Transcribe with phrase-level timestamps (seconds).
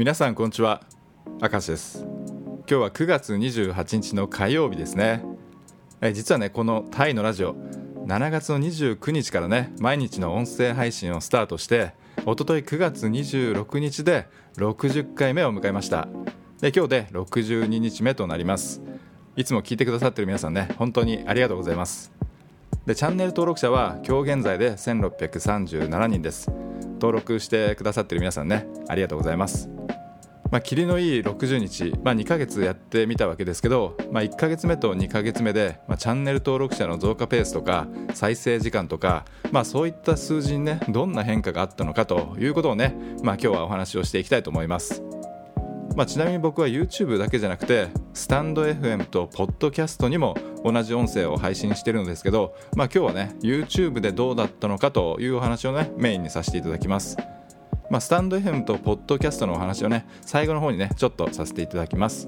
[0.00, 0.80] 皆さんこんにちは。
[1.42, 2.06] 明石です。
[2.06, 5.22] 今日は9月28日の火曜日ですね。
[6.00, 7.54] え実はねこのタイのラジオ
[8.06, 11.92] 7月の29日からね毎日の音声配信をスタートして
[12.24, 14.26] おととい9月26日で
[14.56, 16.08] 60回目を迎えました。
[16.62, 18.80] で今日で62日目となります。
[19.36, 22.10] いつも聞いてくださってる皆さんね本当にありがとうございます。
[22.86, 26.50] でチャンネル登録者は今日現在で1637人です。
[26.92, 29.68] 登録してくださってる皆さんねありがとうございます。
[30.50, 45.02] まあ、霧のいい60日、まあ、2ヶ月やってみたわけですけど、まあ、1ヶ月目と2ヶ月目で、まあ、チャンネル登録者の増加ペースとか再生時間とか、まあ、そういった数字にねどんな変化があったのかということをね、まあ、今日はお話をしていきたいと思います。
[45.96, 57.16] まあ、ちなみに僕は YouTube だけじゃなくてスタンド FM とポッドキャストにも同じ音声を配信してるんですけど、まあ、今日はね YouTube でどうだったのかというお話をねメインにさせていただきます。
[57.90, 62.26] まあ、スタンド FM とポッドキャストのお話をね最後の方にねちょっとさせていただきます。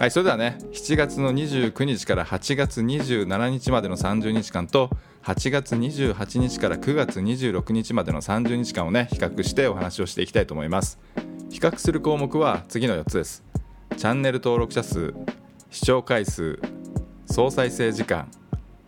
[0.00, 4.90] はいそれではね7月の29日から8月27日までの30日間と
[5.22, 10.98] 8月28日から9月26日までの30日間をね比較してお話をしていきたいと思います。
[11.50, 13.44] 比較する項目は次の4つです。
[13.96, 15.14] チャンネル登録者数
[15.70, 16.60] 視聴回数
[17.26, 18.28] 総再生時間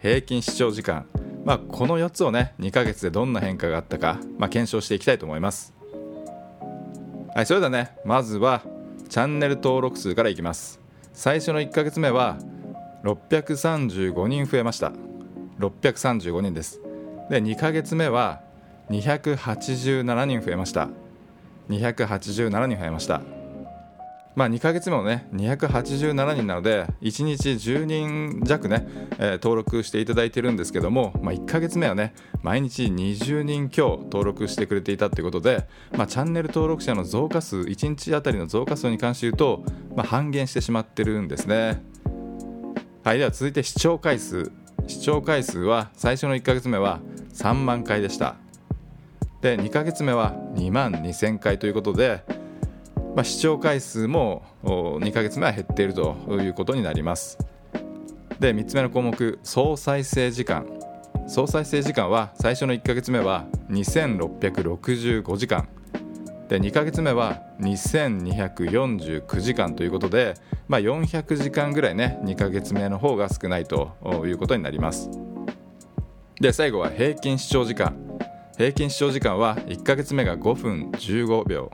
[0.01, 1.07] 平均視聴時間
[1.45, 5.75] まあ、この4つをね2ヶ月でどんな変化があったか、まあ、検証していきたいと思います。
[7.35, 8.63] はいそれではねまずは
[9.09, 10.81] チャンネル登録数からいきます。
[11.13, 12.39] 最初の1ヶ月目は
[13.05, 14.93] 635人増えました。
[15.59, 16.81] 635人です。
[17.31, 18.41] で2ヶ月目は
[18.91, 20.89] 287人増えました。
[21.69, 23.40] 287人増えました。
[24.37, 28.87] まあ、2ヶ月目もね287人なので1日10人弱ね、
[29.19, 39.65] えー、登録していただいてるんですけども、まあ、1ヶ月目はね毎日20人強登録してくれていたということで、まあ、チャンネル登録者の増加数1日あたりの増加数に関して言うと、
[39.97, 41.83] まあ、半減してしまってるんですね。
[43.03, 44.53] はいでは続いて視聴回数。
[44.87, 47.01] 視聴回数は最初の1ヶ月目は
[47.35, 48.37] 3万回でした。
[49.41, 52.25] で2ヶ月目は2万2000回ということで
[53.15, 57.39] まあ、視聴回数も2ヶ月目は減っているということになります。
[58.39, 60.67] で3つ目の項目総再生時間。
[61.27, 65.69] 総再生時間は最初の1ヶ月目は2665時間。
[66.49, 70.35] で2ヶ月目は2249時間ということで、
[70.67, 73.93] まあ、400時間ぐらいね2ヶ月目の方が少ないと
[74.25, 75.11] いうことになります。
[76.41, 77.97] で最後は平均視聴時間。
[78.57, 81.71] 平均視聴時間は1ヶ月目が5分15秒。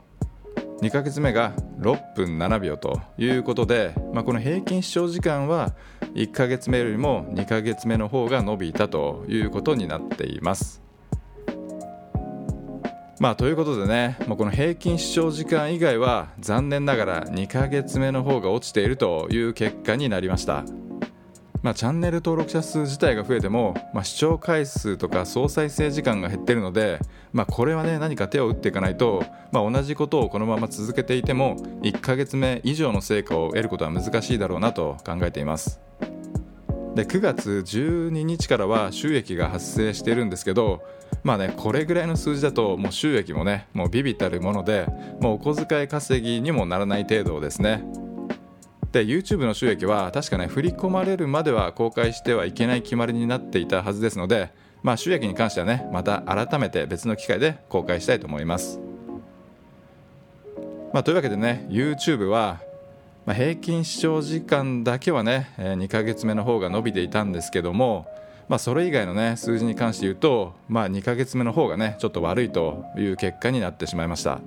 [0.81, 5.73] 2ヶ月目が6分7秒ということで、まあ、この平均視聴時間は
[6.13, 10.83] 1ヶ月目よりも2ヶ月目の方が伸びたということになっています。
[13.19, 20.63] まあということでね、まあ、この平均視聴時間以外は残念ながら2ヶ月目の方が落ちているという結果になりました。
[21.63, 26.99] まあ、チャンネル登録者数自体が増えても、まあ、視聴回数とか総再生時間が減ってるので、
[27.33, 35.79] まあ、これはね何か手を打っていかないと、まあ、同じことをこのまま続けていても1ヶ月目以上の成果を得ることは難しいだろうなと考えています。
[36.95, 40.81] で9月12日からは収益が発生しているんですけど
[41.23, 44.87] まあねこれぐらいの数字だともう収益もねもうビビたるもので
[45.21, 47.83] もうお小遣い稼ぎにもならない程度ですね。
[48.91, 58.79] で YouTube の収益は確かね振り込まれるまでは公開してはいけない決まりになっていたはずですので、まあ、収益に関してはねまた改めて別の機会で公開したいと思います、
[60.93, 62.61] まあ、というわけでね YouTube は、
[63.25, 68.07] ま、平均視聴時間だけはね2ヶ月目の方が伸びていたんですけども
[68.47, 74.39] まあ、それ以外のね数字に関して言うと、まあ、2ヶ月目の方がねちょっと悪いという結果になってしまいました。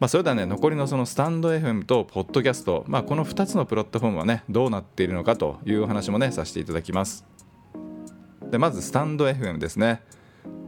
[0.00, 7.24] まあ、それではね残りのそのスタンド FM とポッドキャスト、まあ、この2つのプラットフォームはねどうなっているのかというお話もねさせていただきます。
[8.50, 10.02] でまずスタンド FM ですね。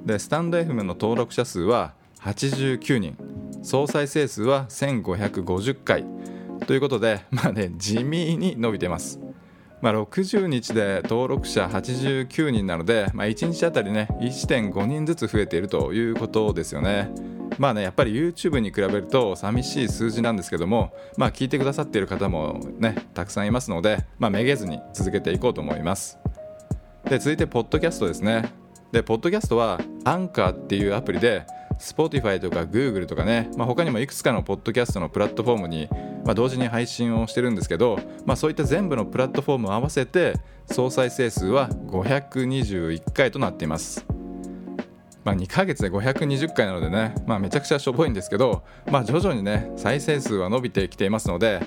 [0.05, 3.17] でスタンド FM の登録者数は89人。
[3.63, 6.05] 総再生数は1550回。
[6.67, 9.21] ということでまあね地味に伸びてます。
[9.83, 17.11] まあ、60日で登録者89人なので、まあ、1日あたりね1.5人ずつ増えているということですよね。
[17.59, 26.19] まあねやっぱり YouTube に比べると寂しい数字なんですけどもまあ聞いてくださっている方もねたくさんいますのでまあめげずに続けていこうと思います。
[27.05, 28.51] で続いてポッドキャストですね。
[28.93, 31.47] でポッドキャストはアンカーっていうアプリで
[31.79, 35.89] Spotify とか Google とかね、まあ、他にもいくつかのポッドキャストのプラットフォームに、
[36.25, 40.35] まあ、同時に配信をしてるんですけど、まあ、そういった全部のプラットフォームを合わせて
[40.67, 44.16] 総再生数は521回となっています。
[45.27, 48.63] まあ、2ヶ月で520回なのでね、まあ、めちゃくちゃしょぼいんですけど、
[48.93, 51.61] まあ、徐々にね再生数は伸びてきていますので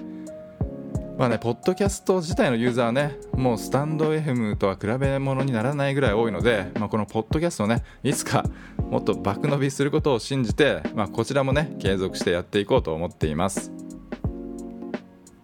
[1.18, 8.46] まあね、ポッドキャスト自体のユーザーはね、もうスタンド FM とは比べ物にならないぐらい多いので、まあ、このポッドキャストをね、いつか
[8.90, 13.70] もっと爆伸びすることを信じて、まあ、こちらもね、継続してやっていこうと思っています。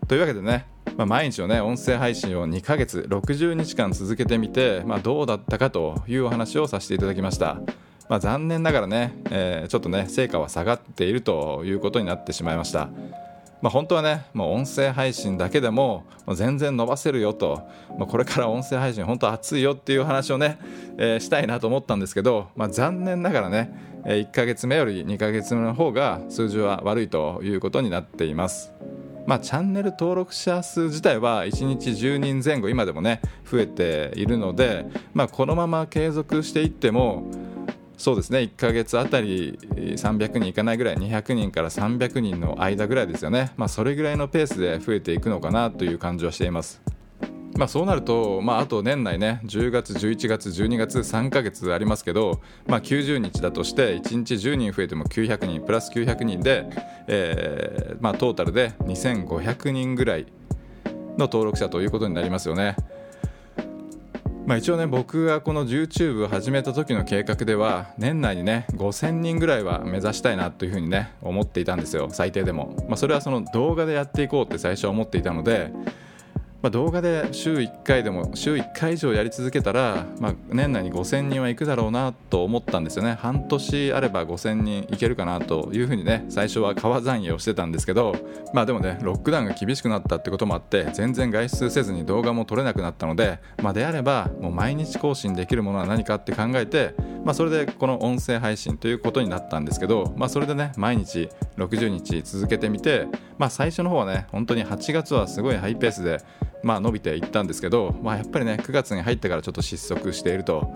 [0.07, 0.65] というわけでね、
[0.95, 7.59] まあ、毎日のね、音声配信を2ヶ月、60日間続けてみて、まあ、どうだったかというお話をさせていただきました。
[8.09, 12.89] まあ、残念ながらね、えー、ちょっとね、成果は下がっているということになってしまいました。
[13.61, 16.05] まあ、本当はね、もう音声配信だけでも
[16.35, 17.67] 全然伸ばせるよと、
[17.97, 20.59] まあ、これから音声配信本当熱いよっていう話をね、
[20.97, 23.73] えー、したいなと思ったんですけど、まあ、残念ながらね、
[24.05, 28.71] 1ヶ月目より2ヶ月目の方が数字は悪いということになっています。
[29.25, 34.85] まあ、チャンネル登録者数自体は1日10人前後今でもね増えているので、
[35.15, 37.23] まあ、このまま継続していっても
[37.97, 46.81] そうですね1ヶ月あたり300人いかないぐらい200人から300人の間ぐらいですよね、まあ、それぐらいのペースで増えていくのかなという感じはしています。
[47.57, 56.67] まあ、そうなると、まあ、あと年内ね10月、11月、12月3ヶ月ありますけど、まあ、90日だとして1日10人増えても900人プラス900人で、
[57.07, 60.25] えーまあ、トータルで2500人ぐらい
[61.17, 62.75] の登録者ということになりますよね。
[64.45, 72.09] まあ、一応ね僕がこの YouTube を始めた時の計画では年内にね5000人ぐらいは目指したいなというふうにね思っていたんですよ。
[72.11, 75.71] 最低でも、まあ、それはその動画でやっていこうって最初は思っていたので
[76.61, 83.17] まあ、動画で週1回でも週1回以上やり続けたら、まあ、年内に5000人はいくだろうなと思ったんですよね。
[83.21, 88.15] 半年あれば5000人いけるかなというふうにね最初は川残影をしてたんですけど
[88.53, 101.27] まあでもねロックダウンが厳しくなったってこともあって全然外出せずに動画も撮れなくなったので、まあ、であればもう毎日更新できるものは何かって考えて、まあ、それでこの音声配信ということになったんですけど、まあ、それでね毎日
[101.57, 103.07] 60日続けてみて、
[103.37, 106.21] まあ、最初の方はね本当に8月はすごいハイペースで
[106.65, 110.73] まあ、伸びていったんですけど、まあ、やっぱりね9月に入ってからちょっと失速していると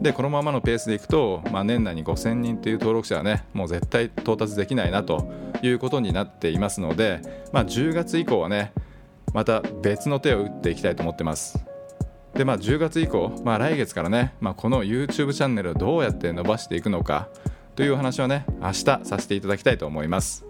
[0.00, 7.22] でこのままのペースでいくと、まあ、年内に5000人という登録者はねもう絶対到達できないなということになっていますので、
[7.52, 8.72] まあ、10月以降はね
[9.34, 11.71] また別の手を打っていきたいと思ってます。
[12.34, 17.28] でまあ10月以降、まあ、来月からね、まあ、この YouTube チャンネルをどうやって伸ばしていくのか
[17.76, 20.44] というお話をね明日させていただきたいと思います。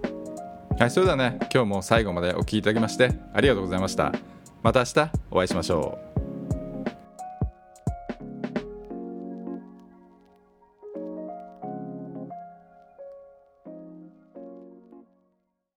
[0.79, 4.13] はいそれではね今日も最後までお聴きいただきましてありがとうございました。
[4.63, 6.12] また明日お会いしましょう。